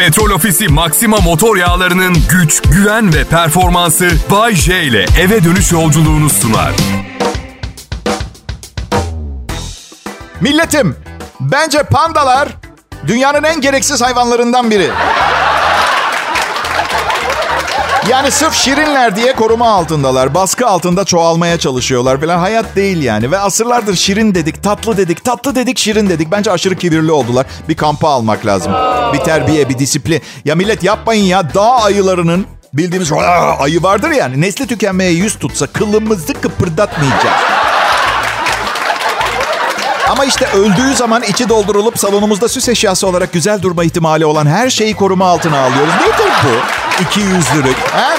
[0.00, 6.30] Petrol Ofisi Maxima motor yağlarının güç, güven ve performansı Bay J ile eve dönüş yolculuğunu
[6.30, 6.72] sunar.
[10.40, 10.96] Milletim,
[11.40, 12.48] bence pandalar
[13.06, 14.90] dünyanın en gereksiz hayvanlarından biri.
[18.08, 20.34] Yani sırf şirinler diye koruma altındalar.
[20.34, 22.38] Baskı altında çoğalmaya çalışıyorlar falan.
[22.38, 23.30] Hayat değil yani.
[23.30, 26.32] Ve asırlardır şirin dedik, tatlı dedik, tatlı dedik, şirin dedik.
[26.32, 27.46] Bence aşırı kibirli oldular.
[27.68, 28.72] Bir kampa almak lazım.
[29.12, 30.22] Bir terbiye, bir disiplin.
[30.44, 31.54] Ya millet yapmayın ya.
[31.54, 33.12] Dağ ayılarının bildiğimiz
[33.58, 34.40] ayı vardır yani.
[34.40, 37.36] Nesli tükenmeye yüz tutsa kılımızı kıpırdatmayacağız.
[40.10, 44.70] Ama işte öldüğü zaman içi doldurulup salonumuzda süs eşyası olarak güzel durma ihtimali olan her
[44.70, 45.94] şeyi koruma altına alıyoruz.
[45.94, 46.79] Nedir bu?
[47.00, 47.76] İki yüzlülük.
[47.76, 48.18] He?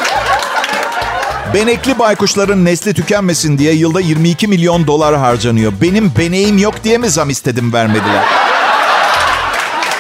[1.53, 5.73] Benekli baykuşların nesli tükenmesin diye yılda 22 milyon dolar harcanıyor.
[5.81, 8.23] Benim beneğim yok diye mi zam istedim vermediler?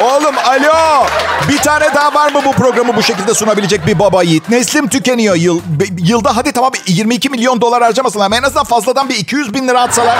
[0.01, 1.05] Oğlum alo.
[1.49, 4.49] Bir tane daha var mı bu programı bu şekilde sunabilecek bir baba yiğit?
[4.49, 5.61] Neslim tükeniyor yıl,
[5.97, 6.37] yılda.
[6.37, 10.17] Hadi tamam 22 milyon dolar harcamasınlar ama en azından fazladan bir 200 bin lira atsalar.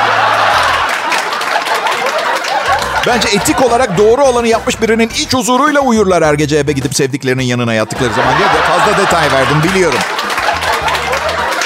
[3.07, 7.43] Bence etik olarak doğru olanı yapmış birinin iç huzuruyla uyurlar her gece eve gidip sevdiklerinin
[7.43, 9.99] yanına yattıkları zaman diye de fazla detay verdim biliyorum.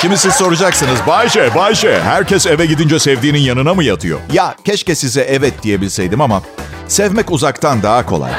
[0.02, 1.00] Şimdi siz soracaksınız.
[1.08, 2.02] Bayşe, Bayşe.
[2.04, 4.20] Herkes eve gidince sevdiğinin yanına mı yatıyor?
[4.34, 6.42] Ya keşke size evet diyebilseydim ama
[6.88, 8.32] sevmek uzaktan daha kolay.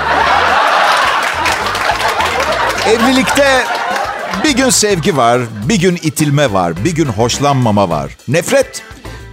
[2.88, 3.64] Evlilikte
[4.44, 8.16] bir gün sevgi var, bir gün itilme var, bir gün hoşlanmama var.
[8.28, 8.82] Nefret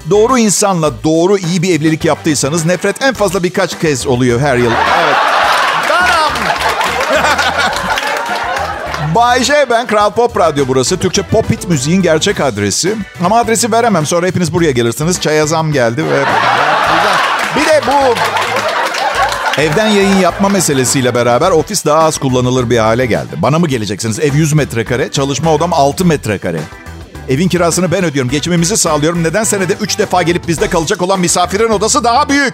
[0.10, 4.72] doğru insanla doğru iyi bir evlilik yaptıysanız nefret en fazla birkaç kez oluyor her yıl.
[5.04, 5.16] Evet.
[9.16, 10.98] Bay J ben Kral Pop Radyo burası.
[10.98, 12.96] Türkçe pop hit müziğin gerçek adresi.
[13.26, 14.06] Ama adresi veremem.
[14.06, 15.22] Sonra hepiniz buraya gelirsiniz.
[15.22, 16.24] Çaya zam geldi ve...
[17.56, 18.16] Bir de bu
[19.58, 23.30] Evden yayın yapma meselesiyle beraber ofis daha az kullanılır bir hale geldi.
[23.38, 24.20] Bana mı geleceksiniz?
[24.20, 26.60] Ev 100 metrekare, çalışma odam 6 metrekare.
[27.30, 28.32] Evin kirasını ben ödüyorum.
[28.32, 29.24] Geçimimizi sağlıyorum.
[29.24, 32.54] Neden senede 3 defa gelip bizde kalacak olan misafirin odası daha büyük?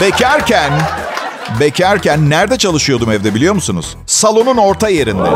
[0.00, 0.72] Bekarken,
[1.60, 3.96] bekarken nerede çalışıyordum evde biliyor musunuz?
[4.06, 5.28] Salonun orta yerinde.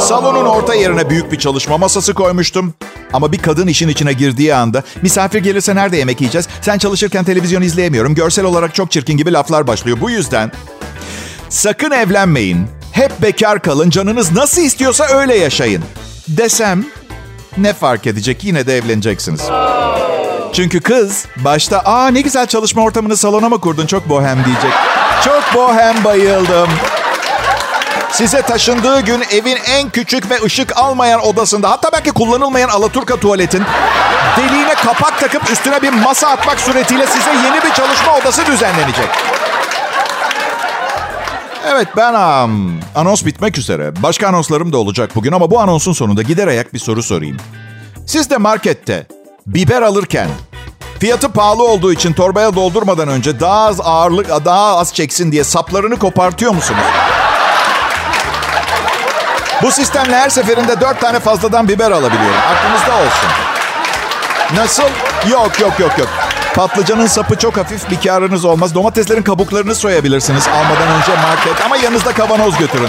[0.00, 2.74] Salonun orta yerine büyük bir çalışma masası koymuştum.
[3.12, 6.48] Ama bir kadın işin içine girdiği anda misafir gelirse nerede yemek yiyeceğiz?
[6.60, 8.14] Sen çalışırken televizyon izleyemiyorum.
[8.14, 9.98] Görsel olarak çok çirkin gibi laflar başlıyor.
[10.00, 10.52] Bu yüzden
[11.48, 12.77] sakın evlenmeyin.
[12.98, 13.90] Hep bekar kalın.
[13.90, 15.84] Canınız nasıl istiyorsa öyle yaşayın.
[16.28, 16.84] Desem
[17.56, 18.44] ne fark edecek?
[18.44, 19.42] Yine de evleneceksiniz.
[20.52, 24.70] Çünkü kız başta aa ne güzel çalışma ortamını salona mı kurdun çok bohem diyecek.
[25.24, 26.68] Çok bohem bayıldım.
[28.12, 33.62] Size taşındığı gün evin en küçük ve ışık almayan odasında hatta belki kullanılmayan alaturka tuvaletin
[34.36, 39.08] deliğine kapak takıp üstüne bir masa atmak suretiyle size yeni bir çalışma odası düzenlenecek.
[41.70, 44.02] Evet ben um, anons bitmek üzere.
[44.02, 47.36] Başka anonslarım da olacak bugün ama bu anonsun sonunda gider ayak bir soru sorayım.
[48.06, 49.06] Siz de markette
[49.46, 50.28] biber alırken
[50.98, 55.98] fiyatı pahalı olduğu için torbaya doldurmadan önce daha az ağırlık daha az çeksin diye saplarını
[55.98, 56.84] kopartıyor musunuz?
[59.62, 62.40] Bu sistemle her seferinde dört tane fazladan biber alabiliyorum.
[62.48, 63.28] Aklınızda olsun.
[64.56, 64.88] Nasıl?
[65.30, 66.08] Yok yok yok yok.
[66.58, 68.74] Patlıcanın sapı çok hafif bir karınız olmaz.
[68.74, 71.64] Domateslerin kabuklarını soyabilirsiniz almadan önce market.
[71.64, 72.88] Ama yanınızda kavanoz götürün.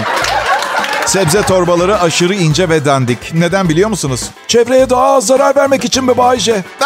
[1.06, 3.34] Sebze torbaları aşırı ince ve dandik.
[3.34, 4.30] Neden biliyor musunuz?
[4.46, 6.64] Çevreye daha az zarar vermek için mi Bayce?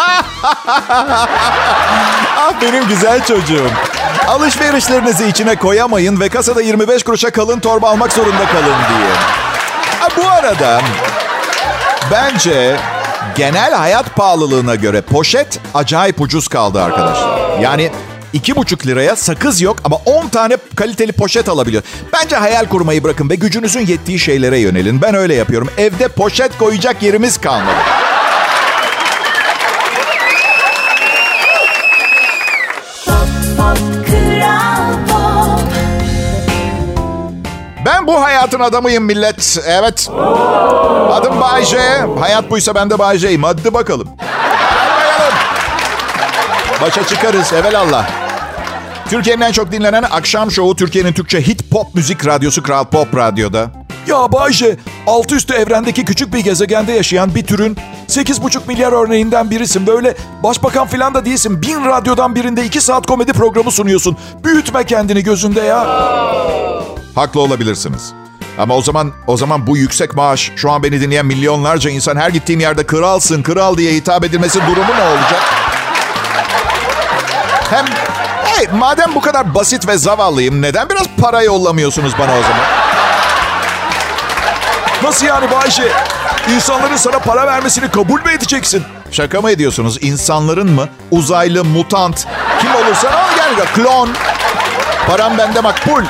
[2.39, 3.71] ah benim güzel çocuğum.
[4.29, 9.11] Alışverişlerinizi içine koyamayın ve kasada 25 kuruşa kalın torba almak zorunda kalın diye.
[10.01, 10.81] Ha, bu arada
[12.11, 12.77] bence
[13.37, 17.61] genel hayat pahalılığına göre poşet acayip ucuz kaldı arkadaşlar.
[17.61, 17.91] Yani
[18.33, 21.83] iki buçuk liraya sakız yok ama 10 tane kaliteli poşet alabiliyor.
[22.13, 25.03] Bence hayal kurmayı bırakın ve gücünüzün yettiği şeylere yönelin.
[25.03, 25.69] Ben öyle yapıyorum.
[25.79, 27.77] Evde poşet koyacak yerimiz kalmadı.
[38.07, 39.59] Bu hayatın adamıyım millet.
[39.67, 40.11] Evet.
[41.11, 42.07] Adım Bayce.
[42.21, 43.43] Hayat buysa ben de Bayce'yim.
[43.43, 44.09] Hadi bakalım.
[44.09, 44.09] Bakalım.
[46.83, 48.07] Başa çıkarız evelallah.
[49.11, 53.71] Türkiye'nin en çok dinlenen akşam şovu Türkiye'nin Türkçe hit pop müzik radyosu Kral Pop Radyo'da.
[54.07, 57.77] Ya Bayce, altı üstü evrendeki küçük bir gezegende yaşayan bir türün
[58.09, 59.87] 8,5 milyar örneğinden birisin.
[59.87, 61.63] Böyle başbakan falan da değilsin.
[61.63, 64.17] Bin radyodan birinde 2 saat komedi programı sunuyorsun.
[64.45, 65.87] Büyütme kendini gözünde ya.
[67.15, 68.13] Haklı olabilirsiniz.
[68.59, 72.29] Ama o zaman o zaman bu yüksek maaş, şu an beni dinleyen milyonlarca insan her
[72.31, 75.43] gittiğim yerde kralsın, kral diye hitap edilmesi durumu ne olacak?
[77.71, 77.85] Hem
[78.45, 82.65] Hey madem bu kadar basit ve zavallıyım neden biraz para yollamıyorsunuz bana o zaman?
[85.03, 85.93] Nasıl yani Bayşe?
[86.55, 88.83] İnsanların sana para vermesini kabul mü edeceksin?
[89.11, 89.99] Şaka mı ediyorsunuz?
[90.01, 90.89] İnsanların mı?
[91.11, 92.27] Uzaylı, mutant,
[92.61, 94.11] kim olursa al gel klon.
[95.07, 96.03] Param bende makbul.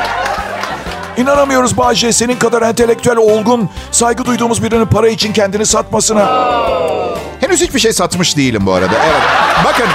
[1.16, 6.28] İnanamıyoruz Bayşe senin kadar entelektüel, olgun, saygı duyduğumuz birinin para için kendini satmasına.
[7.40, 8.94] Henüz hiçbir şey satmış değilim bu arada.
[9.04, 9.22] Evet.
[9.64, 9.86] Bakın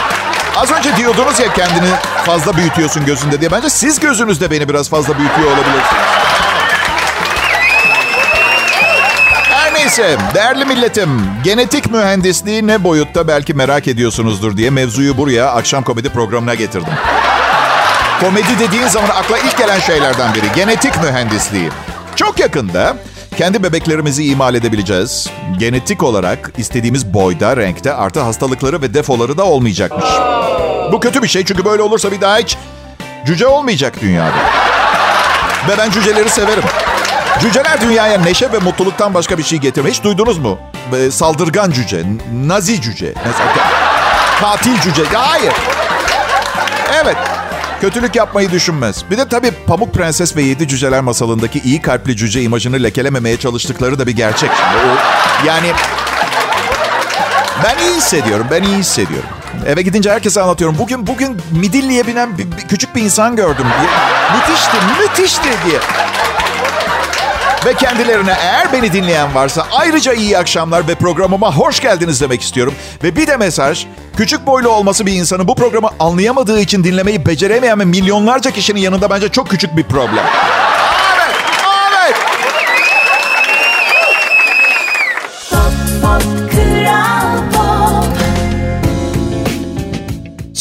[0.56, 1.90] az önce diyordunuz ya kendini
[2.26, 3.52] fazla büyütüyorsun gözünde diye.
[3.52, 6.02] Bence siz gözünüzde beni biraz fazla büyütüyor olabilirsiniz.
[9.50, 11.22] Her neyse değerli milletim.
[11.44, 16.94] Genetik mühendisliği ne boyutta belki merak ediyorsunuzdur diye mevzuyu buraya akşam komedi programına getirdim.
[18.22, 20.46] Komedi dediğin zaman akla ilk gelen şeylerden biri.
[20.56, 21.70] Genetik mühendisliği.
[22.16, 22.98] Çok yakında
[23.38, 25.30] kendi bebeklerimizi imal edebileceğiz.
[25.58, 30.10] Genetik olarak istediğimiz boyda, renkte artı hastalıkları ve defoları da olmayacakmış.
[30.92, 32.58] Bu kötü bir şey çünkü böyle olursa bir daha hiç
[33.26, 34.38] cüce olmayacak dünyada.
[35.70, 36.64] Ve ben cüceleri severim.
[37.42, 39.96] Cüceler dünyaya neşe ve mutluluktan başka bir şey getirmiyor.
[40.04, 40.60] Duydunuz mu?
[40.96, 42.04] Ee, Saldırgan cüce,
[42.46, 43.54] nazi cüce, mesela
[44.42, 45.04] katil cüce.
[45.14, 45.54] Hayır.
[47.04, 47.18] Evet.
[47.82, 49.04] Kötülük yapmayı düşünmez.
[49.12, 54.00] Bir de tabii Pamuk Prenses ve Yedi Cüceler masalındaki iyi kalpli cüce imajını lekelememeye çalıştıkları
[54.00, 54.50] da bir gerçek.
[55.46, 55.72] Yani
[57.64, 59.30] ben iyi hissediyorum, ben iyi hissediyorum.
[59.66, 60.78] Eve gidince herkese anlatıyorum.
[60.80, 63.66] Bugün bugün midilliye binen bir, bir, küçük bir insan gördüm.
[64.36, 65.80] Müthişti, müthişti diye.
[67.66, 72.74] Ve kendilerine eğer beni dinleyen varsa ayrıca iyi akşamlar ve programıma hoş geldiniz demek istiyorum.
[73.04, 73.86] Ve bir de mesaj,
[74.18, 79.10] küçük boylu olması bir insanın bu programı anlayamadığı için dinlemeyi beceremeyen ve milyonlarca kişinin yanında
[79.10, 80.26] bence çok küçük bir problem.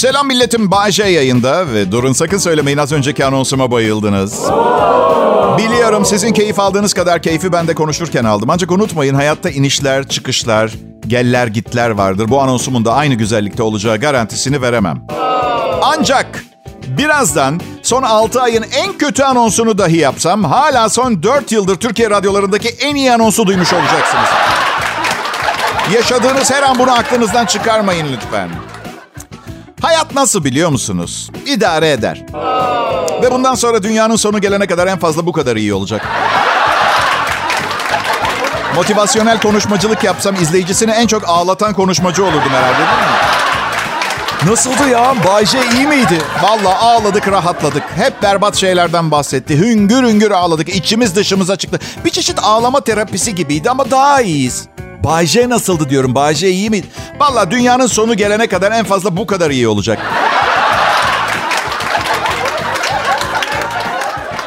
[0.08, 4.42] Selam milletim, Bayce yayında ve durun sakın söylemeyin az önceki anonsuma bayıldınız.
[5.58, 8.50] Biliyorum sizin keyif aldığınız kadar keyfi ben de konuşurken aldım.
[8.50, 10.72] Ancak unutmayın hayatta inişler, çıkışlar,
[11.06, 12.28] geller gitler vardır.
[12.28, 15.06] Bu anonsumun da aynı güzellikte olacağı garantisini veremem.
[15.82, 16.44] Ancak
[16.86, 22.68] birazdan son 6 ayın en kötü anonsunu dahi yapsam hala son 4 yıldır Türkiye radyolarındaki
[22.68, 24.28] en iyi anonsu duymuş olacaksınız.
[25.94, 28.48] Yaşadığınız her an bunu aklınızdan çıkarmayın lütfen.
[29.82, 31.30] Hayat nasıl biliyor musunuz?
[31.46, 32.24] İdare eder.
[33.22, 36.06] Ve bundan sonra dünyanın sonu gelene kadar en fazla bu kadar iyi olacak.
[38.74, 44.50] Motivasyonel konuşmacılık yapsam izleyicisini en çok ağlatan konuşmacı olurdum herhalde değil mi?
[44.50, 45.14] Nasıldı ya?
[45.26, 46.18] Bayce iyi miydi?
[46.42, 47.82] Vallahi ağladık, rahatladık.
[47.96, 49.58] Hep berbat şeylerden bahsetti.
[49.58, 50.68] Hüngür hüngür ağladık.
[50.68, 51.80] İçimiz dışımıza çıktı.
[52.04, 54.68] Bir çeşit ağlama terapisi gibiydi ama daha iyiyiz.
[55.04, 56.14] Bayce nasıldı diyorum.
[56.14, 56.86] Bayce iyi miydi?
[57.20, 59.98] Vallahi dünyanın sonu gelene kadar en fazla bu kadar iyi olacak.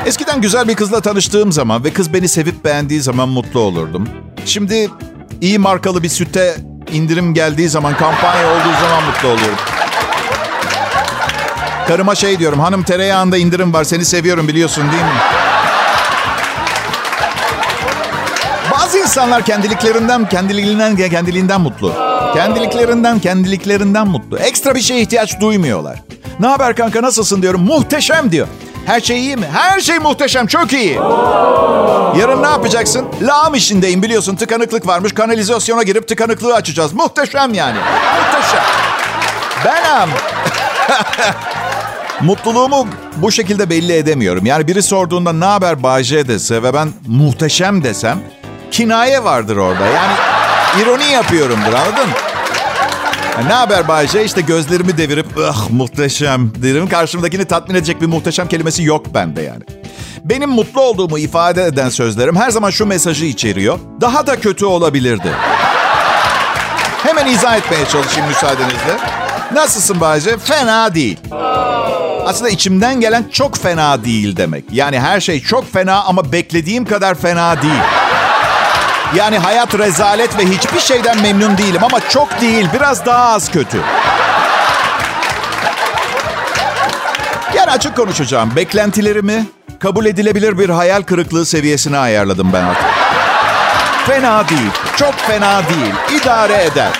[0.05, 4.09] Eskiden güzel bir kızla tanıştığım zaman ve kız beni sevip beğendiği zaman mutlu olurdum.
[4.45, 4.89] Şimdi
[5.41, 6.55] iyi markalı bir süte
[6.93, 9.57] indirim geldiği zaman, kampanya olduğu zaman mutlu oluyorum.
[11.87, 15.40] Karıma şey diyorum, hanım tereyağında indirim var, seni seviyorum biliyorsun değil mi?
[18.91, 21.93] Bazı insanlar kendiliklerinden, kendiliğinden, kendiliğinden mutlu.
[22.33, 24.37] Kendiliklerinden, kendiliklerinden mutlu.
[24.37, 25.99] Ekstra bir şeye ihtiyaç duymuyorlar.
[26.39, 27.61] Ne haber kanka nasılsın diyorum.
[27.61, 28.47] Muhteşem diyor.
[28.85, 29.45] Her şey iyi mi?
[29.53, 30.93] Her şey muhteşem, çok iyi.
[32.19, 33.05] Yarın ne yapacaksın?
[33.21, 34.35] Lağım işindeyim biliyorsun.
[34.35, 35.13] Tıkanıklık varmış.
[35.13, 36.93] Kanalizasyona girip tıkanıklığı açacağız.
[36.93, 37.77] Muhteşem yani.
[38.17, 38.63] Muhteşem.
[39.65, 40.09] Benim.
[42.21, 44.45] Mutluluğumu bu şekilde belli edemiyorum.
[44.45, 48.19] Yani biri sorduğunda ne haber Bayce dese ve ben muhteşem desem
[48.71, 49.85] kinaye vardır orada.
[49.85, 50.13] Yani
[50.81, 52.13] ironi yapıyorumdur anladın mı?
[53.47, 54.25] Ne haber Bayce?
[54.25, 56.89] İşte gözlerimi devirip ah muhteşem derim.
[56.89, 59.63] Karşımdakini tatmin edecek bir muhteşem kelimesi yok bende yani.
[60.23, 63.79] Benim mutlu olduğumu ifade eden sözlerim her zaman şu mesajı içeriyor.
[64.01, 65.31] Daha da kötü olabilirdi.
[67.03, 68.97] Hemen izah etmeye çalışayım müsaadenizle.
[69.53, 70.37] Nasılsın Bayce?
[70.37, 71.17] Fena değil.
[72.25, 74.65] Aslında içimden gelen çok fena değil demek.
[74.71, 77.81] Yani her şey çok fena ama beklediğim kadar fena değil.
[79.15, 83.81] Yani hayat rezalet ve hiçbir şeyden memnun değilim ama çok değil, biraz daha az kötü.
[87.55, 88.55] Yani açık konuşacağım.
[88.55, 89.45] Beklentilerimi
[89.79, 92.85] kabul edilebilir bir hayal kırıklığı seviyesine ayarladım ben artık.
[94.07, 96.91] Fena değil, çok fena değil, idare eder.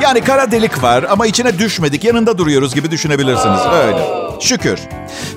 [0.00, 3.60] Yani kara delik var ama içine düşmedik, yanında duruyoruz gibi düşünebilirsiniz.
[3.72, 4.21] Öyle.
[4.42, 4.78] Şükür.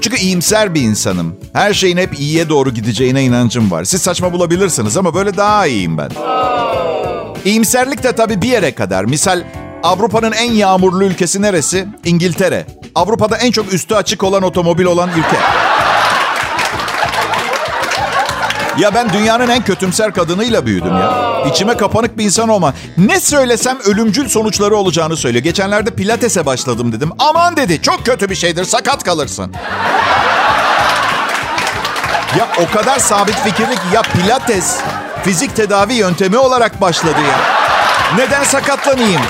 [0.01, 1.35] Çünkü iyimser bir insanım.
[1.53, 3.83] Her şeyin hep iyiye doğru gideceğine inancım var.
[3.83, 6.09] Siz saçma bulabilirsiniz ama böyle daha iyiyim ben.
[7.45, 9.05] İyimserlik de tabii bir yere kadar.
[9.05, 9.43] Misal
[9.83, 11.87] Avrupa'nın en yağmurlu ülkesi neresi?
[12.05, 12.65] İngiltere.
[12.95, 15.37] Avrupa'da en çok üstü açık olan otomobil olan ülke.
[18.79, 21.43] Ya ben dünyanın en kötümser kadınıyla büyüdüm ya.
[21.51, 22.73] İçime kapanık bir insan olma.
[22.97, 25.43] Ne söylesem ölümcül sonuçları olacağını söylüyor.
[25.43, 27.11] Geçenlerde pilatese başladım dedim.
[27.19, 29.53] Aman dedi çok kötü bir şeydir sakat kalırsın.
[32.39, 34.77] ya o kadar sabit fikirli ki ya pilates
[35.23, 37.39] fizik tedavi yöntemi olarak başladı ya.
[38.17, 39.21] Neden sakatlanayım?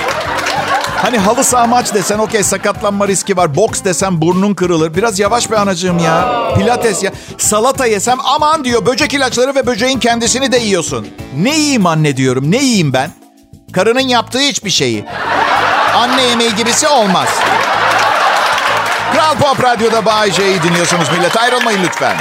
[0.96, 3.56] Hani halı saha maç desen okey sakatlanma riski var.
[3.56, 4.94] Boks desem burnun kırılır.
[4.94, 6.48] Biraz yavaş be anacığım ya.
[6.56, 7.12] Pilates ya.
[7.38, 11.08] Salata yesem aman diyor böcek ilaçları ve böceğin kendisini de yiyorsun.
[11.36, 12.50] Ne yiyeyim anne diyorum.
[12.50, 13.10] Ne yiyeyim ben?
[13.72, 15.04] Karının yaptığı hiçbir şeyi.
[15.96, 17.28] Anne yemeği gibisi olmaz.
[19.12, 21.36] Kral Pop Radyo'da Bay J'yi dinliyorsunuz millet.
[21.36, 22.16] Ayrılmayın lütfen.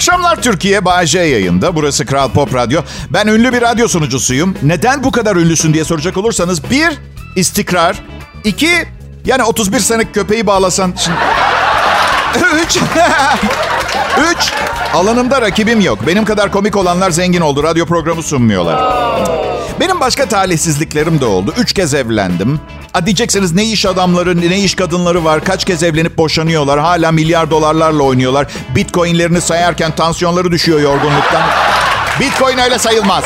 [0.00, 0.80] Akşamlar Türkiye.
[1.04, 1.74] J yayında.
[1.74, 2.82] Burası Kral Pop Radyo.
[3.10, 4.56] Ben ünlü bir radyo sunucusuyum.
[4.62, 6.70] Neden bu kadar ünlüsün diye soracak olursanız.
[6.70, 6.98] Bir,
[7.36, 8.02] istikrar.
[8.44, 8.70] İki,
[9.24, 10.94] yani 31 senelik köpeği bağlasan...
[10.96, 11.16] Şimdi...
[12.64, 12.76] Üç,
[14.32, 14.52] üç,
[14.94, 15.98] alanımda rakibim yok.
[16.06, 17.62] Benim kadar komik olanlar zengin oldu.
[17.62, 19.49] Radyo programı sunmuyorlar.
[19.80, 21.54] Benim başka talihsizliklerim de oldu.
[21.58, 22.60] Üç kez evlendim.
[22.94, 25.44] A diyeceksiniz ne iş adamları, ne iş kadınları var.
[25.44, 26.80] Kaç kez evlenip boşanıyorlar.
[26.80, 28.46] Hala milyar dolarlarla oynuyorlar.
[28.74, 31.42] Bitcoinlerini sayarken tansiyonları düşüyor yorgunluktan.
[32.20, 33.24] Bitcoin öyle sayılmaz.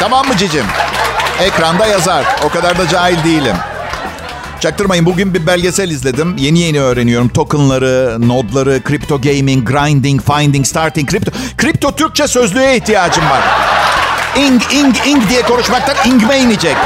[0.00, 0.64] Tamam mı cicim?
[1.40, 2.24] Ekranda yazar.
[2.44, 3.56] O kadar da cahil değilim.
[4.60, 6.36] Çaktırmayın bugün bir belgesel izledim.
[6.38, 7.28] Yeni yeni öğreniyorum.
[7.28, 11.30] Tokenları, nodları, kripto gaming, grinding, finding, starting, kripto.
[11.56, 13.42] Kripto Türkçe sözlüğe ihtiyacım var.
[14.38, 16.76] Ing, ing, ing diye konuşmaktan ingme inecek.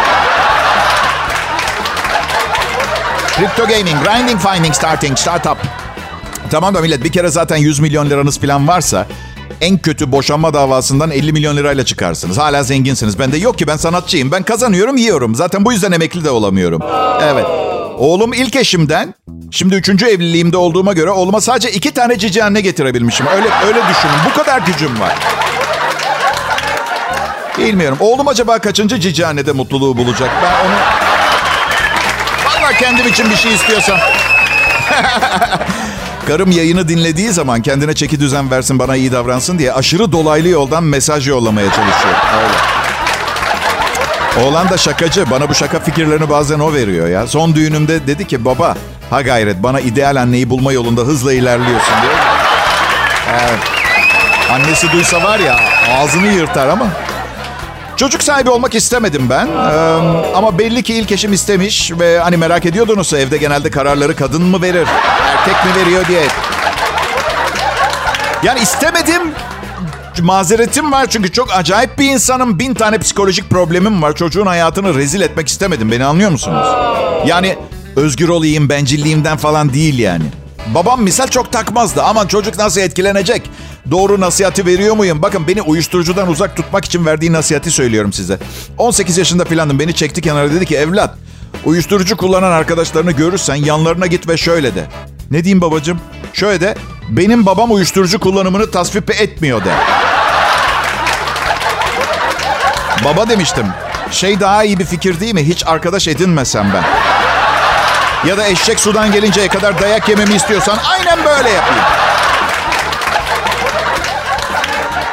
[3.37, 5.57] Crypto gaming, grinding, finding, starting, startup.
[6.51, 9.07] Tamam da millet bir kere zaten 100 milyon liranız falan varsa
[9.61, 12.39] en kötü boşanma davasından 50 milyon lirayla çıkarsınız.
[12.39, 13.19] Hala zenginsiniz.
[13.19, 14.33] Ben de yok ki ben sanatçıyım.
[14.33, 15.35] Ben kazanıyorum, yiyorum.
[15.35, 16.83] Zaten bu yüzden emekli de olamıyorum.
[17.23, 17.47] Evet.
[17.99, 19.15] Oğlum ilk eşimden,
[19.51, 23.27] şimdi üçüncü evliliğimde olduğuma göre oğluma sadece iki tane cici anne getirebilmişim.
[23.27, 24.15] Öyle öyle düşünün.
[24.31, 25.19] Bu kadar gücüm var.
[27.61, 27.99] Bilmiyorum.
[28.01, 30.31] Oğlum acaba kaçıncı cici annede mutluluğu bulacak?
[30.43, 30.75] Ben onu...
[32.47, 33.99] Valla kendim için bir şey istiyorsam.
[36.27, 40.85] Karım yayını dinlediği zaman kendine çeki düzen versin bana iyi davransın diye aşırı dolaylı yoldan
[40.85, 42.15] mesaj yollamaya çalışıyor.
[42.43, 42.55] Öyle.
[44.47, 45.31] Oğlan da şakacı.
[45.31, 47.27] Bana bu şaka fikirlerini bazen o veriyor ya.
[47.27, 48.77] Son düğünümde dedi ki baba
[49.11, 52.13] ha gayret bana ideal anneyi bulma yolunda hızla ilerliyorsun diye.
[53.31, 53.61] Evet.
[54.53, 55.57] Annesi duysa var ya
[55.99, 56.87] ağzını yırtar ama.
[58.01, 59.47] Çocuk sahibi olmak istemedim ben.
[59.47, 59.51] Ee,
[60.35, 64.63] ama belli ki ilk eşim istemiş ve hani merak ediyordunuz evde genelde kararları kadın mı
[64.63, 64.87] verir,
[65.27, 66.23] erkek mi veriyor diye.
[68.43, 69.23] Yani istemedim.
[70.23, 72.59] Mazeretim var çünkü çok acayip bir insanım.
[72.59, 74.15] Bin tane psikolojik problemim var.
[74.15, 75.91] Çocuğun hayatını rezil etmek istemedim.
[75.91, 76.67] Beni anlıyor musunuz?
[77.27, 77.57] Yani
[77.97, 80.25] özgür olayım, bencilliğimden falan değil yani.
[80.67, 82.03] Babam misal çok takmazdı.
[82.03, 83.51] Aman çocuk nasıl etkilenecek?
[83.91, 85.23] Doğru nasihati veriyor muyum?
[85.23, 88.39] Bakın beni uyuşturucudan uzak tutmak için verdiği nasihati söylüyorum size.
[88.79, 89.79] 18 yaşında filandım.
[89.79, 91.15] Beni çekti kenara dedi ki evlat
[91.65, 94.87] uyuşturucu kullanan arkadaşlarını görürsen yanlarına git ve şöyle de.
[95.31, 96.01] Ne diyeyim babacığım?
[96.33, 96.75] Şöyle de
[97.09, 99.73] benim babam uyuşturucu kullanımını tasvip etmiyor de.
[103.05, 103.67] Baba demiştim.
[104.11, 105.43] Şey daha iyi bir fikir değil mi?
[105.43, 107.10] Hiç arkadaş edinmesem ben.
[108.27, 111.85] Ya da eşek sudan gelinceye kadar dayak yememi istiyorsan aynen böyle yapayım.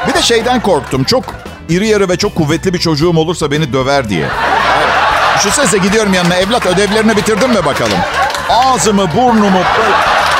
[0.07, 1.03] Bir de şeyden korktum.
[1.03, 1.23] Çok
[1.69, 4.25] iri yarı ve çok kuvvetli bir çocuğum olursa beni döver diye.
[4.77, 4.87] Evet.
[5.37, 6.35] Düşünsenize gidiyorum yanına.
[6.35, 7.97] Evlat ödevlerini bitirdin mi bakalım?
[8.49, 9.61] Ağzımı, burnumu,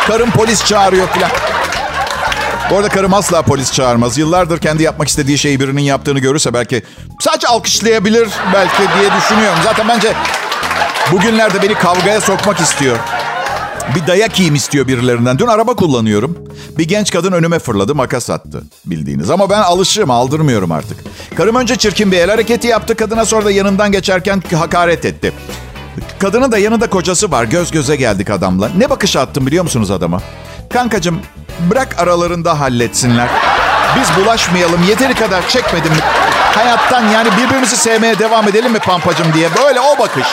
[0.08, 1.30] karım polis çağırıyor filan.
[2.70, 4.18] Bu arada karım asla polis çağırmaz.
[4.18, 6.84] Yıllardır kendi yapmak istediği şeyi birinin yaptığını görürse belki
[7.20, 9.60] sadece alkışlayabilir belki diye düşünüyorum.
[9.64, 10.14] Zaten bence
[11.12, 12.98] bugünlerde beni kavgaya sokmak istiyor.
[13.96, 15.40] Bir dayak yiyeyim istiyor birilerinden.
[15.40, 16.38] Dün araba kullanıyorum.
[16.78, 19.30] Bir genç kadın önüme fırladı makas attı bildiğiniz.
[19.30, 20.98] Ama ben alışığım aldırmıyorum artık.
[21.36, 22.96] Karım önce çirkin bir el hareketi yaptı.
[22.96, 25.34] Kadına sonra da yanından geçerken hakaret etti.
[26.20, 27.44] Kadının da yanında kocası var.
[27.44, 28.70] Göz göze geldik adamla.
[28.78, 30.22] Ne bakış attım biliyor musunuz adama?
[30.74, 31.22] Kankacım
[31.72, 33.28] bırak aralarında halletsinler.
[34.00, 34.84] Biz bulaşmayalım.
[34.84, 35.92] Yeteri kadar çekmedim?
[36.56, 39.50] Hayattan yani birbirimizi sevmeye devam edelim mi pampacım diye.
[39.64, 40.28] Böyle o bakış.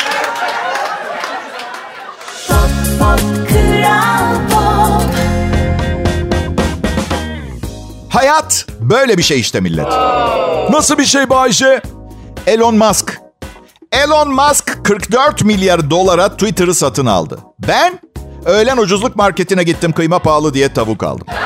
[8.25, 9.87] Hayat böyle bir şey işte millet.
[10.71, 11.83] Nasıl bir şey Bayşe?
[12.47, 13.21] Elon Musk.
[13.93, 17.39] Elon Musk 44 milyar dolara Twitter'ı satın aldı.
[17.69, 18.01] Ben
[18.45, 21.27] öğlen ucuzluk marketine gittim kıyma pahalı diye tavuk aldım.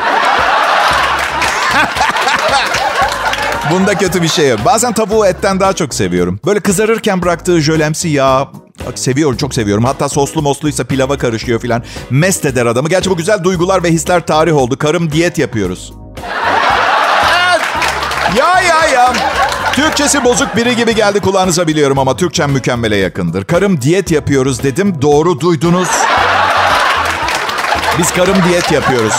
[3.72, 4.60] Bunda kötü bir şey yok.
[4.64, 6.40] Bazen tavuğu etten daha çok seviyorum.
[6.46, 8.48] Böyle kızarırken bıraktığı jölemsi yağ
[8.94, 9.84] seviyorum, çok seviyorum.
[9.84, 11.82] Hatta soslu mosluysa pilava karışıyor filan.
[12.10, 12.88] Mest eder adamı.
[12.88, 14.78] Gerçi bu güzel duygular ve hisler tarih oldu.
[14.78, 15.92] Karım diyet yapıyoruz.
[18.36, 19.12] Ya ya ya.
[19.72, 23.44] Türkçesi bozuk biri gibi geldi kulağınıza biliyorum ama Türkçem mükemmele yakındır.
[23.44, 25.02] Karım diyet yapıyoruz dedim.
[25.02, 25.88] Doğru duydunuz.
[27.98, 29.12] Biz karım diyet yapıyoruz.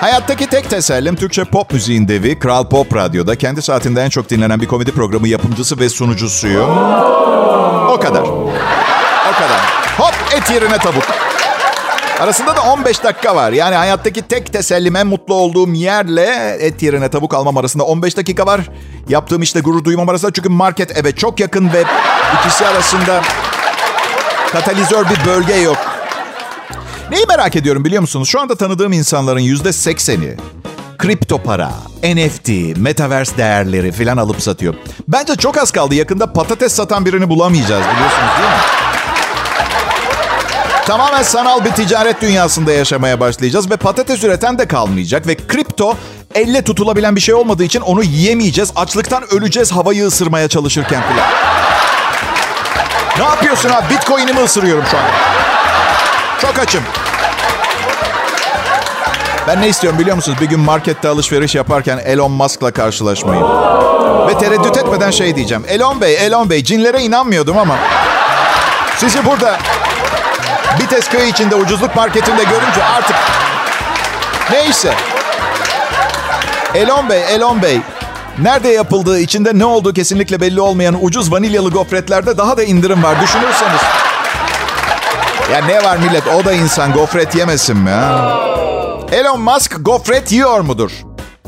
[0.00, 4.60] Hayattaki tek tesellim Türkçe pop müziğin devi Kral Pop Radyo'da kendi saatinde en çok dinlenen
[4.60, 6.70] bir komedi programı yapımcısı ve sunucusuyum.
[7.88, 8.22] O kadar.
[8.22, 9.60] O kadar.
[9.98, 11.04] Hop et yerine tavuk.
[12.22, 13.52] Arasında da 15 dakika var.
[13.52, 18.46] Yani hayattaki tek tesellim en mutlu olduğum yerle et yerine tavuk almam arasında 15 dakika
[18.46, 18.60] var.
[19.08, 21.84] Yaptığım işte gurur duymam arasında çünkü market eve çok yakın ve
[22.38, 23.22] ikisi arasında
[24.52, 25.76] katalizör bir bölge yok.
[27.10, 28.28] Neyi merak ediyorum biliyor musunuz?
[28.28, 30.36] Şu anda tanıdığım insanların yüzde sekseni
[30.98, 31.70] kripto para,
[32.02, 34.74] NFT, metaverse değerleri falan alıp satıyor.
[35.08, 35.94] Bence çok az kaldı.
[35.94, 38.91] Yakında patates satan birini bulamayacağız biliyorsunuz değil mi?
[40.86, 45.96] Tamamen sanal bir ticaret dünyasında yaşamaya başlayacağız ve patates üreten de kalmayacak ve kripto
[46.34, 48.72] elle tutulabilen bir şey olmadığı için onu yiyemeyeceğiz.
[48.76, 51.30] Açlıktan öleceğiz havayı ısırmaya çalışırken falan.
[53.18, 53.94] Ne yapıyorsun abi?
[53.94, 55.02] Bitcoin'imi ısırıyorum şu an.
[56.40, 56.82] Çok açım.
[59.48, 60.38] Ben ne istiyorum biliyor musunuz?
[60.40, 63.42] Bir gün markette alışveriş yaparken Elon Musk'la karşılaşmayı.
[64.28, 65.64] Ve tereddüt etmeden şey diyeceğim.
[65.68, 67.76] Elon Bey, Elon Bey cinlere inanmıyordum ama...
[68.96, 69.58] Sizi burada
[70.80, 73.16] Bites köy içinde ucuzluk marketinde görünce artık...
[74.50, 74.94] Neyse.
[76.74, 77.80] Elon Bey, Elon Bey.
[78.38, 83.22] Nerede yapıldığı, içinde ne olduğu kesinlikle belli olmayan ucuz vanilyalı gofretlerde daha da indirim var.
[83.22, 83.80] Düşünürseniz.
[85.52, 86.22] Ya ne var millet?
[86.28, 87.90] O da insan gofret yemesin mi?
[87.90, 88.38] Ha?
[89.12, 90.90] Elon Musk gofret yiyor mudur?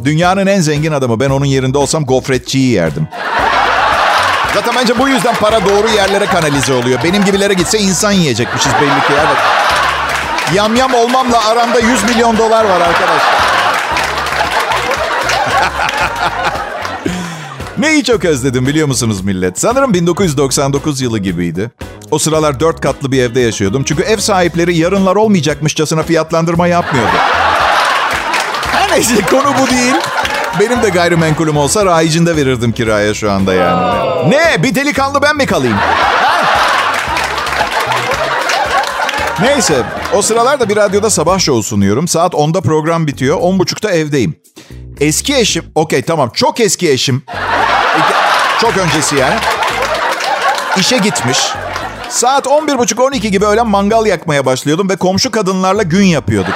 [0.04, 1.20] Dünyanın en zengin adamı.
[1.20, 3.08] Ben onun yerinde olsam gofretçiyi yerdim.
[4.54, 7.00] Zaten bence bu yüzden para doğru yerlere kanalize oluyor.
[7.04, 9.12] Benim gibilere gitse insan yiyecekmişiz belli ki.
[9.12, 9.36] Evet.
[10.54, 13.34] Yam yam olmamla aramda 100 milyon dolar var arkadaşlar.
[17.78, 19.60] Neyi çok özledim biliyor musunuz millet?
[19.60, 21.70] Sanırım 1999 yılı gibiydi.
[22.10, 23.84] O sıralar dört katlı bir evde yaşıyordum.
[23.84, 27.16] Çünkü ev sahipleri yarınlar olmayacakmışçasına fiyatlandırma yapmıyordu.
[28.72, 29.94] Her neyse konu bu değil.
[30.60, 34.30] Benim de gayrimenkulüm olsa rayicinde verirdim kiraya şu anda yani.
[34.30, 34.62] Ne?
[34.62, 35.76] Bir delikanlı ben mi kalayım?
[39.40, 39.82] Neyse.
[40.14, 42.08] O sıralarda bir radyoda sabah şovu sunuyorum.
[42.08, 43.38] Saat 10'da program bitiyor.
[43.38, 44.34] 10.30'da evdeyim.
[45.00, 45.64] Eski eşim...
[45.74, 46.30] Okey tamam.
[46.34, 47.22] Çok eski eşim.
[48.60, 49.34] Çok öncesi yani.
[50.76, 51.38] İşe gitmiş.
[52.08, 56.54] Saat 11.30-12 gibi öğlen mangal yakmaya başlıyordum ve komşu kadınlarla gün yapıyorduk.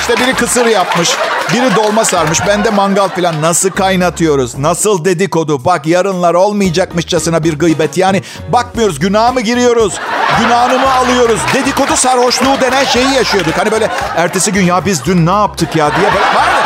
[0.00, 1.16] İşte biri kısır yapmış,
[1.52, 2.38] biri dolma sarmış.
[2.46, 4.58] Ben de mangal falan nasıl kaynatıyoruz?
[4.58, 5.64] Nasıl dedikodu?
[5.64, 7.96] Bak yarınlar olmayacakmışçasına bir gıybet.
[7.96, 9.94] Yani bakmıyoruz günaha mı giriyoruz?
[10.40, 11.40] Günahını mı alıyoruz?
[11.54, 13.58] Dedikodu sarhoşluğu denen şeyi yaşıyorduk.
[13.58, 16.60] Hani böyle ertesi gün ya biz dün ne yaptık ya diye böyle var mı?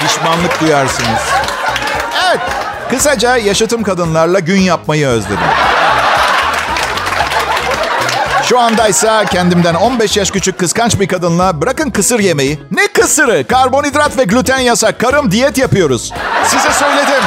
[0.00, 1.20] Pişmanlık duyarsınız.
[2.28, 2.40] Evet.
[2.90, 5.38] Kısaca yaşatım kadınlarla gün yapmayı özledim.
[8.48, 12.58] Şu andaysa kendimden 15 yaş küçük kıskanç bir kadınla bırakın kısır yemeği.
[12.70, 13.46] Ne kısırı?
[13.46, 15.00] Karbonhidrat ve gluten yasak.
[15.00, 16.12] Karım diyet yapıyoruz.
[16.44, 17.22] Size söyledim.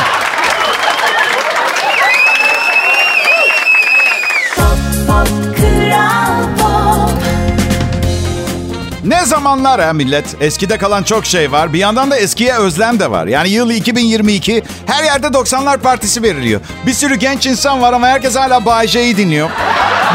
[9.39, 10.36] Zamanlar ha millet?
[10.41, 11.73] Eskide kalan çok şey var.
[11.73, 13.28] Bir yandan da eskiye özlem de var.
[13.28, 16.62] Yani yıl 2022 her yerde 90'lar partisi veriliyor.
[16.86, 19.49] Bir sürü genç insan var ama herkes hala Bay J'yi dinliyor.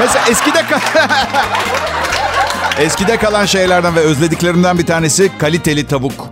[0.01, 0.65] Mesela eskide
[2.79, 6.29] eskide kalan şeylerden ve özlediklerimden bir tanesi kaliteli tavuk.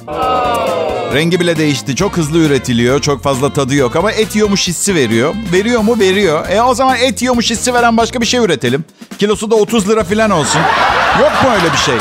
[1.14, 1.96] Rengi bile değişti.
[1.96, 3.00] Çok hızlı üretiliyor.
[3.00, 5.34] Çok fazla tadı yok ama et yiyormuş hissi veriyor.
[5.52, 5.98] Veriyor mu?
[5.98, 6.48] Veriyor.
[6.50, 8.84] E o zaman et yiyormuş hissi veren başka bir şey üretelim.
[9.18, 10.60] Kilosu da 30 lira falan olsun.
[11.20, 11.94] Yok mu öyle bir şey?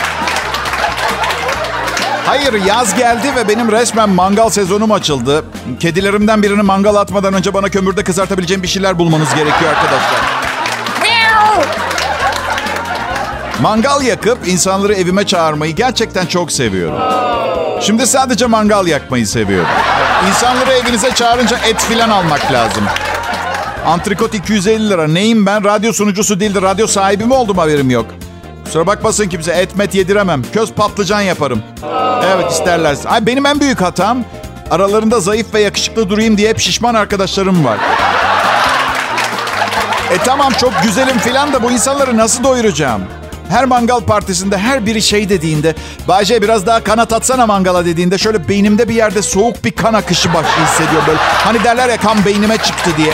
[2.26, 5.46] Hayır yaz geldi ve benim resmen mangal sezonum açıldı.
[5.80, 10.42] Kedilerimden birini mangal atmadan önce bana kömürde kızartabileceğim bir şeyler bulmanız gerekiyor arkadaşlar.
[13.62, 17.00] Mangal yakıp insanları evime çağırmayı gerçekten çok seviyorum.
[17.82, 19.70] Şimdi sadece mangal yakmayı seviyorum.
[20.30, 22.84] İnsanları evinize çağırınca et filan almak lazım.
[23.86, 25.08] Antrikot 250 lira.
[25.08, 25.64] Neyim ben?
[25.64, 26.62] Radyo sunucusu değildi.
[26.62, 28.06] Radyo sahibi mi oldum haberim yok.
[28.72, 30.44] Kusura bakmasın kimse et met yediremem.
[30.54, 31.64] Köz patlıcan yaparım.
[32.26, 33.10] Evet isterlerse.
[33.10, 34.24] Ay benim en büyük hatam
[34.70, 37.78] aralarında zayıf ve yakışıklı durayım diye hep şişman arkadaşlarım var.
[40.12, 43.02] E tamam çok güzelim filan da bu insanları nasıl doyuracağım?
[43.50, 45.76] Her mangal partisinde her biri şey dediğinde,
[46.08, 50.34] Bayce biraz daha kanat atsana mangala dediğinde şöyle beynimde bir yerde soğuk bir kan akışı
[50.34, 51.20] başı hissediyor böyle.
[51.20, 53.14] Hani derler ya kan beynime çıktı diye.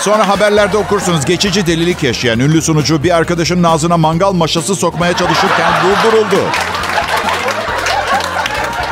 [0.00, 5.72] Sonra haberlerde okursunuz geçici delilik yaşayan ünlü sunucu bir arkadaşının ağzına mangal maşası sokmaya çalışırken
[5.84, 6.44] durduruldu.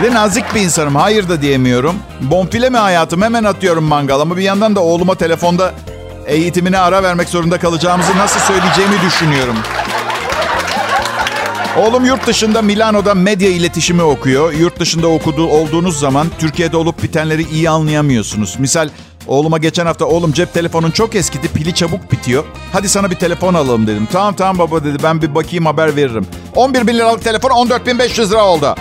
[0.02, 0.96] Ve nazik bir insanım.
[0.96, 1.96] Hayır da diyemiyorum.
[2.20, 3.22] Bonfile mi hayatım?
[3.22, 4.20] Hemen atıyorum mangal.
[4.20, 5.74] Ama bir yandan da oğluma telefonda
[6.26, 9.56] eğitimine ara vermek zorunda kalacağımızı nasıl söyleyeceğimi düşünüyorum.
[11.76, 14.52] Oğlum yurt dışında Milano'da medya iletişimi okuyor.
[14.52, 18.56] Yurt dışında okuduğu olduğunuz zaman Türkiye'de olup bitenleri iyi anlayamıyorsunuz.
[18.58, 18.88] Misal
[19.28, 22.44] oğluma geçen hafta oğlum cep telefonun çok eskidi pili çabuk bitiyor.
[22.72, 24.08] Hadi sana bir telefon alalım dedim.
[24.12, 26.26] Tamam tamam baba dedi ben bir bakayım haber veririm.
[26.54, 28.74] 11 bin liralık telefon 14 bin 500 lira oldu.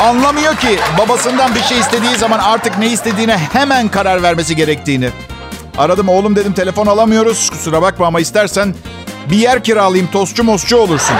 [0.00, 5.10] Anlamıyor ki babasından bir şey istediği zaman artık ne istediğine hemen karar vermesi gerektiğini.
[5.78, 7.50] Aradım oğlum dedim telefon alamıyoruz.
[7.50, 8.74] Kusura bakma ama istersen
[9.30, 11.16] bir yer kiralayayım tostçu mosçu olursun.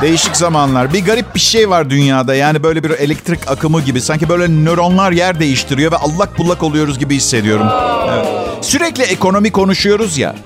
[0.00, 0.92] Değişik zamanlar.
[0.92, 2.34] Bir garip bir şey var dünyada.
[2.34, 4.00] Yani böyle bir elektrik akımı gibi.
[4.00, 7.66] Sanki böyle nöronlar yer değiştiriyor ve allak bullak oluyoruz gibi hissediyorum.
[8.12, 8.26] Evet.
[8.60, 10.36] Sürekli ekonomi konuşuyoruz ya.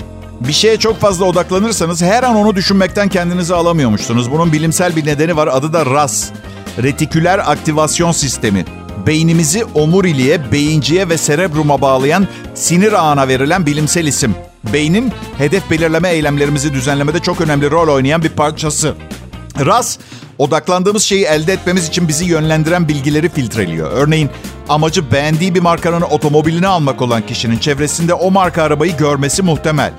[0.40, 4.30] Bir şeye çok fazla odaklanırsanız her an onu düşünmekten kendinizi alamıyormuşsunuz.
[4.30, 5.46] Bunun bilimsel bir nedeni var.
[5.52, 6.30] Adı da RAS.
[6.82, 8.64] Retiküler aktivasyon sistemi.
[9.06, 14.34] Beynimizi omuriliğe, beyinciye ve serebruma bağlayan sinir ağına verilen bilimsel isim.
[14.72, 18.94] Beynin hedef belirleme eylemlerimizi düzenlemede çok önemli rol oynayan bir parçası.
[19.60, 19.98] RAS,
[20.38, 23.90] odaklandığımız şeyi elde etmemiz için bizi yönlendiren bilgileri filtreliyor.
[23.92, 24.30] Örneğin
[24.68, 29.92] amacı beğendiği bir markanın otomobilini almak olan kişinin çevresinde o marka arabayı görmesi muhtemel.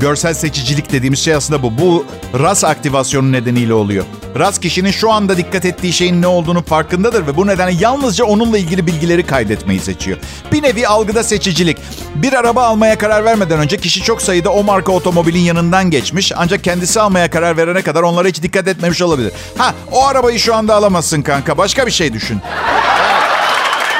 [0.00, 1.78] Görsel seçicilik dediğimiz şey aslında bu.
[1.78, 2.06] Bu
[2.38, 4.04] RAS aktivasyonu nedeniyle oluyor.
[4.38, 8.58] RAS kişinin şu anda dikkat ettiği şeyin ne olduğunu farkındadır ve bu nedenle yalnızca onunla
[8.58, 10.18] ilgili bilgileri kaydetmeyi seçiyor.
[10.52, 11.78] Bir nevi algıda seçicilik.
[12.14, 16.64] Bir araba almaya karar vermeden önce kişi çok sayıda o marka otomobilin yanından geçmiş ancak
[16.64, 19.32] kendisi almaya karar verene kadar onlara hiç dikkat etmemiş olabilir.
[19.58, 21.58] Ha o arabayı şu anda alamazsın kanka.
[21.58, 22.40] Başka bir şey düşün.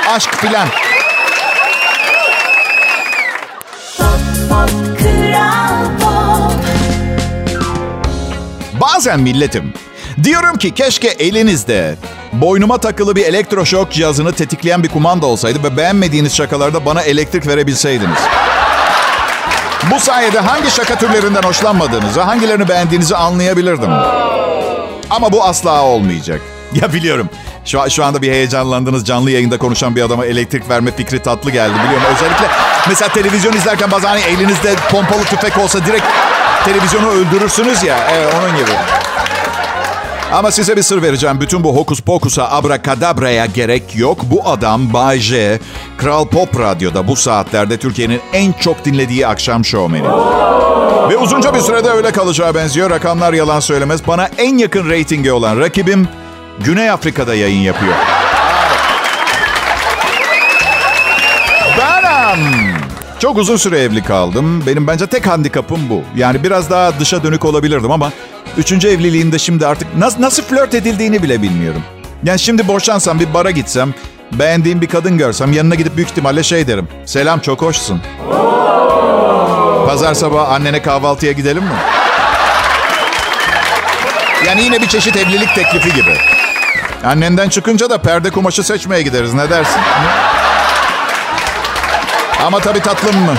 [0.09, 0.69] Aşk filan.
[8.95, 9.73] Bazen milletim.
[10.25, 11.97] Diyorum ki keşke elinizde
[12.33, 18.19] boynuma takılı bir elektroşok cihazını tetikleyen bir kumanda olsaydı ve beğenmediğiniz şakalarda bana elektrik verebilseydiniz.
[19.91, 23.91] Bu sayede hangi şaka türlerinden hoşlanmadığınızı, hangilerini beğendiğinizi anlayabilirdim.
[25.11, 26.41] Ama bu asla olmayacak.
[26.73, 27.29] Ya biliyorum.
[27.65, 29.05] Şu, şu anda bir heyecanlandınız.
[29.05, 32.07] Canlı yayında konuşan bir adama elektrik verme fikri tatlı geldi biliyorum.
[32.17, 32.47] Özellikle
[32.89, 36.05] mesela televizyon izlerken bazen hani elinizde pompalı tüfek olsa direkt
[36.67, 37.99] televizyonu öldürürsünüz ya.
[38.13, 38.71] Evet onun gibi.
[40.33, 41.41] Ama size bir sır vereceğim.
[41.41, 44.19] Bütün bu hokus pokusa, abrakadabraya gerek yok.
[44.23, 45.61] Bu adam Bay J,
[45.99, 50.09] Kral Pop Radyo'da bu saatlerde Türkiye'nin en çok dinlediği akşam şovmeni.
[51.11, 52.91] Ve uzunca bir sürede öyle kalacağı benziyor.
[52.91, 54.07] Rakamlar yalan söylemez.
[54.07, 56.09] Bana en yakın reytingi olan rakibim
[56.59, 57.95] Güney Afrika'da yayın yapıyor.
[61.79, 62.66] Benim.
[63.19, 64.67] Çok uzun süre evli kaldım.
[64.67, 66.03] Benim bence tek handikapım bu.
[66.17, 68.13] Yani biraz daha dışa dönük olabilirdim ama
[68.59, 71.83] üçüncü evliliğimde şimdi artık nasıl, nasıl flört edildiğini bile bilmiyorum.
[72.25, 73.95] Yani şimdi boşansam bir bara gitsem,
[74.33, 76.89] beğendiğim bir kadın görsem yanına gidip büyük ihtimalle şey derim.
[77.05, 78.03] Selam çok hoşsun.
[79.87, 81.71] Pazar sabah annene kahvaltıya gidelim mi?
[84.47, 86.15] Yani yine bir çeşit evlilik teklifi gibi.
[87.05, 89.35] Annenden çıkınca da perde kumaşı seçmeye gideriz.
[89.35, 89.81] Ne dersin?
[92.47, 93.35] Ama tabii tatlım mı?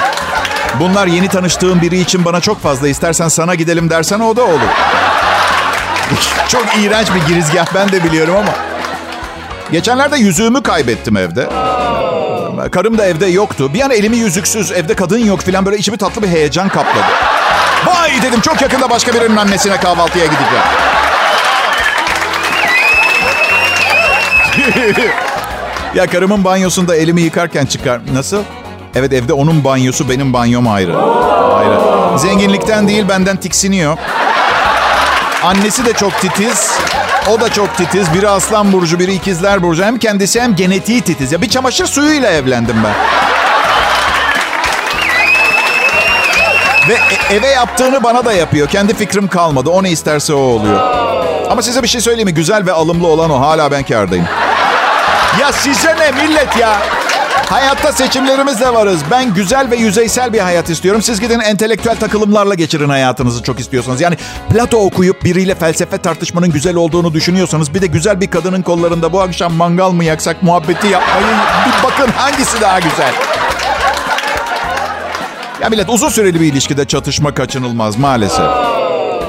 [0.80, 2.88] Bunlar yeni tanıştığım biri için bana çok fazla.
[2.88, 4.70] İstersen sana gidelim dersen o da olur.
[6.48, 8.52] çok iğrenç bir girizgah ben de biliyorum ama.
[9.72, 11.50] Geçenlerde yüzüğümü kaybettim evde.
[12.72, 13.74] Karım da evde yoktu.
[13.74, 17.08] Bir an elimi yüzüksüz, evde kadın yok falan böyle içimi tatlı bir heyecan kapladı.
[17.86, 20.64] Vay dedim çok yakında başka birinin annesine kahvaltıya gideceğim.
[25.96, 28.00] ya karımın banyosunda elimi yıkarken çıkar.
[28.14, 28.44] Nasıl?
[28.96, 30.98] Evet evde onun banyosu benim banyom ayrı.
[31.58, 31.80] Ayrı.
[32.20, 33.98] Zenginlikten değil benden tiksiniyor.
[35.44, 36.72] Annesi de çok titiz.
[37.30, 38.14] O da çok titiz.
[38.14, 39.84] Biri aslan burcu, biri ikizler burcu.
[39.84, 41.32] Hem kendisi hem genetiği titiz.
[41.32, 42.94] Ya bir çamaşır suyuyla evlendim ben.
[46.90, 48.68] Ve e- eve yaptığını bana da yapıyor.
[48.70, 49.70] Kendi fikrim kalmadı.
[49.70, 50.80] O ne isterse o oluyor.
[51.50, 52.34] Ama size bir şey söyleyeyim mi?
[52.34, 53.40] Güzel ve alımlı olan o.
[53.42, 54.26] Hala ben kardayım.
[55.42, 56.78] Ya size ne millet ya?
[57.50, 59.02] Hayatta seçimlerimizle varız.
[59.12, 61.02] Ben güzel ve yüzeysel bir hayat istiyorum.
[61.02, 64.02] Siz gidin entelektüel takılımlarla geçirin hayatınızı çok istiyorsanız.
[64.02, 64.18] Yani
[64.50, 67.74] Plato okuyup biriyle felsefe tartışmanın güzel olduğunu düşünüyorsanız...
[67.74, 71.26] ...bir de güzel bir kadının kollarında bu akşam mangal mı yaksak muhabbeti yapmayı...
[71.66, 73.14] ...bir bakın hangisi daha güzel.
[75.62, 78.46] Ya millet uzun süreli bir ilişkide çatışma kaçınılmaz maalesef.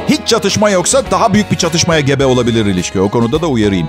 [0.09, 3.01] Hiç çatışma yoksa daha büyük bir çatışmaya gebe olabilir ilişki.
[3.01, 3.89] O konuda da uyarayım.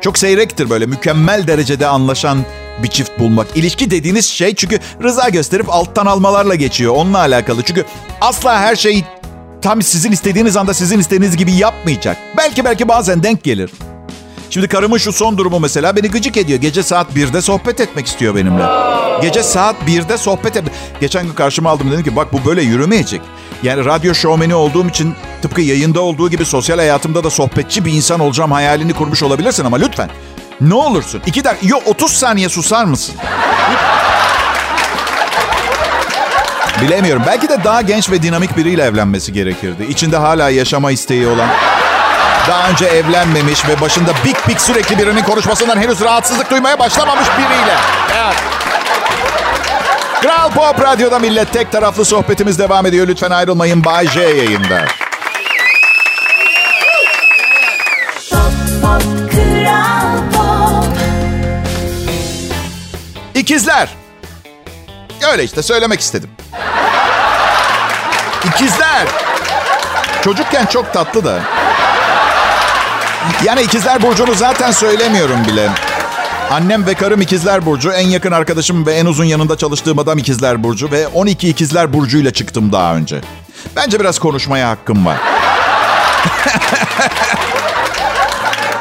[0.00, 2.38] Çok seyrektir böyle mükemmel derecede anlaşan
[2.82, 3.46] bir çift bulmak.
[3.54, 6.94] İlişki dediğiniz şey çünkü rıza gösterip alttan almalarla geçiyor.
[6.94, 7.62] Onunla alakalı.
[7.62, 7.84] Çünkü
[8.20, 9.04] asla her şey
[9.62, 12.16] tam sizin istediğiniz anda sizin istediğiniz gibi yapmayacak.
[12.36, 13.70] Belki belki bazen denk gelir.
[14.50, 16.60] Şimdi karımın şu son durumu mesela beni gıcık ediyor.
[16.60, 18.62] Gece saat 1'de sohbet etmek istiyor benimle.
[19.22, 20.64] Gece saat 1'de sohbet et.
[21.00, 23.20] Geçen gün karşıma aldım dedim ki bak bu böyle yürümeyecek.
[23.62, 28.20] Yani radyo şovmeni olduğum için tıpkı yayında olduğu gibi sosyal hayatımda da sohbetçi bir insan
[28.20, 30.10] olacağım hayalini kurmuş olabilirsin ama lütfen.
[30.60, 31.22] Ne olursun.
[31.26, 33.14] iki dakika, yok 30 saniye susar mısın?
[36.82, 37.22] Bilemiyorum.
[37.26, 39.84] Belki de daha genç ve dinamik biriyle evlenmesi gerekirdi.
[39.84, 41.48] İçinde hala yaşama isteği olan
[42.48, 47.74] daha önce evlenmemiş ve başında bik bik sürekli birinin konuşmasından henüz rahatsızlık duymaya başlamamış biriyle.
[48.16, 48.36] Evet.
[50.22, 53.08] Kral Pop Radyo'da millet tek taraflı sohbetimiz devam ediyor.
[53.08, 53.84] Lütfen ayrılmayın.
[53.84, 54.80] Bay J yayında.
[63.48, 63.88] İkizler.
[65.32, 66.30] Öyle işte söylemek istedim.
[68.44, 69.06] İkizler.
[70.24, 71.40] Çocukken çok tatlı da.
[73.44, 75.70] Yani ikizler burcunu zaten söylemiyorum bile.
[76.50, 77.92] Annem ve karım ikizler burcu.
[77.92, 80.90] En yakın arkadaşım ve en uzun yanında çalıştığım adam ikizler burcu.
[80.90, 83.20] Ve 12 ikizler burcuyla çıktım daha önce.
[83.76, 85.16] Bence biraz konuşmaya hakkım var.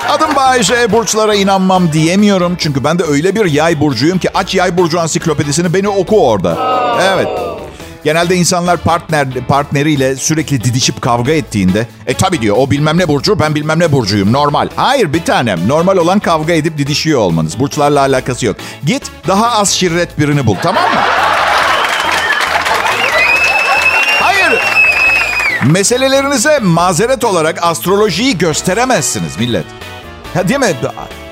[0.10, 2.56] Adım Bayece, burçlara inanmam diyemiyorum.
[2.60, 6.58] Çünkü ben de öyle bir yay burcuyum ki aç yay burcu ansiklopedisini beni oku orada.
[7.13, 7.28] Evet.
[8.04, 13.39] Genelde insanlar partner partneriyle sürekli didişip kavga ettiğinde e tabi diyor o bilmem ne burcu
[13.39, 14.70] ben bilmem ne burcuyum normal.
[14.76, 17.60] Hayır bir tanem normal olan kavga edip didişiyor olmanız.
[17.60, 18.56] Burçlarla alakası yok.
[18.86, 21.00] Git daha az şirret birini bul tamam mı?
[24.20, 24.62] Hayır.
[25.65, 29.65] Meselelerinize mazeret olarak astrolojiyi gösteremezsiniz millet.
[30.38, 30.76] Ha, değil mi?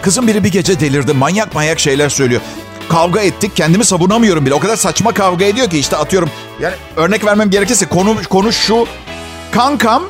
[0.02, 1.14] Kızım biri bir gece delirdi.
[1.14, 2.42] Manyak manyak şeyler söylüyor.
[2.90, 3.56] Kavga ettik.
[3.56, 4.54] Kendimi savunamıyorum bile.
[4.54, 6.30] O kadar saçma kavga ediyor ki işte atıyorum.
[6.60, 8.88] Yani örnek vermem gerekirse konu, konu şu.
[9.52, 10.04] Kankam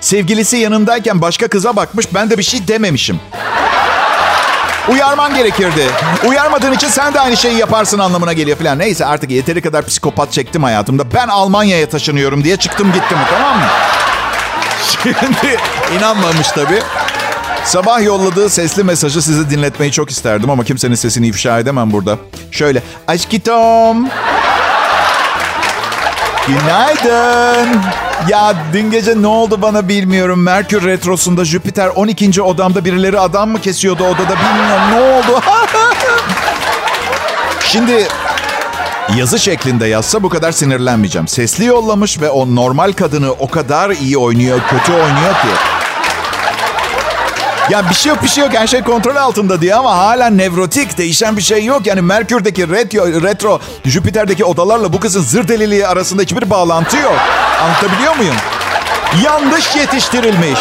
[0.00, 2.14] sevgilisi yanındayken başka kıza bakmış.
[2.14, 3.20] Ben de bir şey dememişim.
[4.88, 5.86] Uyarman gerekirdi.
[6.26, 8.78] Uyarmadığın için sen de aynı şeyi yaparsın anlamına geliyor falan.
[8.78, 11.12] Neyse artık yeteri kadar psikopat çektim hayatımda.
[11.14, 13.66] Ben Almanya'ya taşınıyorum diye çıktım gittim tamam mı?
[15.02, 15.58] Şimdi
[15.98, 16.82] inanmamış tabii.
[17.66, 22.18] Sabah yolladığı sesli mesajı size dinletmeyi çok isterdim ama kimsenin sesini ifşa edemem burada.
[22.50, 22.82] Şöyle.
[23.08, 24.08] Aşkitom.
[26.46, 27.80] Günaydın.
[28.28, 30.42] Ya dün gece ne oldu bana bilmiyorum.
[30.42, 32.42] Merkür Retrosu'nda Jüpiter 12.
[32.42, 34.82] odamda birileri adam mı kesiyordu odada bilmiyorum.
[34.92, 35.40] Ne oldu?
[37.60, 38.08] Şimdi
[39.16, 41.28] yazı şeklinde yazsa bu kadar sinirlenmeyeceğim.
[41.28, 45.48] Sesli yollamış ve o normal kadını o kadar iyi oynuyor, kötü oynuyor ki.
[47.70, 50.98] Ya bir şey yok bir şey yok her şey kontrol altında diye ama hala nevrotik
[50.98, 51.86] değişen bir şey yok.
[51.86, 57.18] Yani Merkür'deki retro, retro Jüpiter'deki odalarla bu kızın zır deliliği arasında hiçbir bağlantı yok.
[57.62, 58.34] Anlatabiliyor muyum?
[59.24, 60.58] Yanlış yetiştirilmiş.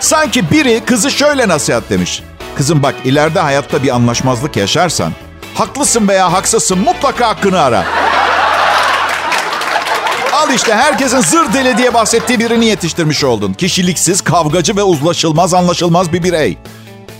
[0.00, 2.22] Sanki biri kızı şöyle nasihat demiş.
[2.56, 5.12] Kızım bak ileride hayatta bir anlaşmazlık yaşarsan
[5.54, 7.84] haklısın veya haksızsın mutlaka hakkını ara.
[10.46, 13.52] Al işte herkesin zır deli diye bahsettiği birini yetiştirmiş oldun.
[13.52, 16.58] Kişiliksiz, kavgacı ve uzlaşılmaz anlaşılmaz bir birey.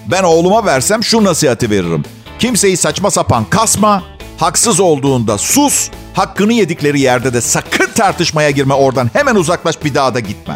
[0.06, 2.04] Ben oğluma versem şu nasihati veririm.
[2.38, 4.02] Kimseyi saçma sapan kasma,
[4.38, 9.10] haksız olduğunda sus, hakkını yedikleri yerde de sakın tartışmaya girme oradan.
[9.12, 10.54] Hemen uzaklaş bir daha da gitme.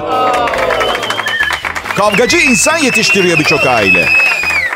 [1.97, 4.07] Kavgacı insan yetiştiriyor birçok aile.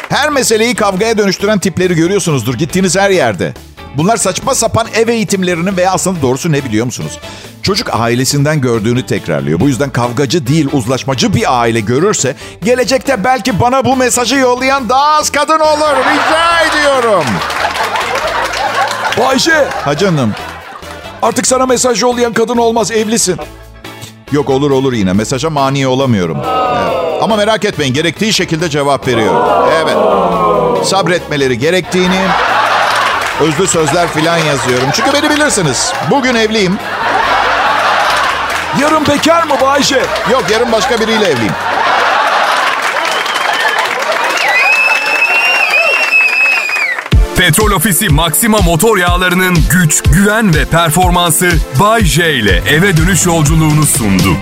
[0.08, 3.54] Her meseleyi kavgaya dönüştüren tipleri görüyorsunuzdur gittiğiniz her yerde.
[3.96, 7.18] Bunlar saçma sapan ev eğitimlerinin veya aslında doğrusu ne biliyor musunuz?
[7.62, 9.60] Çocuk ailesinden gördüğünü tekrarlıyor.
[9.60, 15.06] Bu yüzden kavgacı değil uzlaşmacı bir aile görürse gelecekte belki bana bu mesajı yollayan daha
[15.16, 15.96] az kadın olur.
[15.96, 17.24] Rica ediyorum.
[19.18, 20.32] Bayşe Ha canım.
[21.22, 23.36] artık sana mesaj yollayan kadın olmaz evlisin.
[24.32, 25.12] Yok olur olur yine.
[25.12, 26.38] Mesaja mani olamıyorum.
[26.38, 27.22] Evet.
[27.22, 29.42] Ama merak etmeyin gerektiği şekilde cevap veriyorum.
[29.82, 29.96] Evet.
[30.86, 32.20] Sabretmeleri gerektiğini
[33.44, 34.88] özlü sözler filan yazıyorum.
[34.92, 35.92] Çünkü beni bilirsiniz.
[36.10, 36.78] Bugün evliyim.
[38.80, 40.02] Yarın bekar mı Bayşe?
[40.32, 41.52] Yok yarın başka biriyle evliyim.
[47.36, 53.86] Petrol Ofisi Maxima motor yağlarının güç, güven ve performansı Bay J ile eve dönüş yolculuğunu
[53.86, 54.36] sundu.